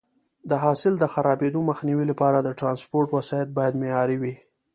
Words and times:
د 0.49 0.51
حاصل 0.63 0.93
د 0.99 1.05
خرابېدو 1.13 1.59
مخنیوي 1.69 2.05
لپاره 2.11 2.37
د 2.41 2.49
ټرانسپورټ 2.59 3.07
وسایط 3.17 3.49
باید 3.57 3.79
معیاري 3.81 4.17
وي. 4.21 4.35